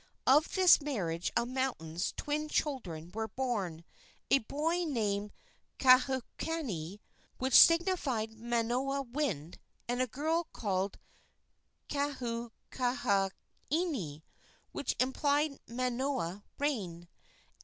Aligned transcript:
Of 0.25 0.55
this 0.55 0.81
marriage 0.81 1.31
of 1.37 1.47
mountains 1.49 2.11
twin 2.17 2.47
children 2.49 3.11
were 3.13 3.27
born 3.27 3.83
a 4.31 4.39
boy 4.39 4.83
named 4.83 5.31
Kahaukani, 5.77 6.99
which 7.37 7.53
signified 7.53 8.31
Manoa 8.39 9.03
wind, 9.03 9.59
and 9.87 10.01
a 10.01 10.07
girl 10.07 10.47
called 10.53 10.97
Kauahuahine, 11.87 14.23
which 14.71 14.95
implied 14.99 15.59
Manoa 15.67 16.45
rain. 16.57 17.07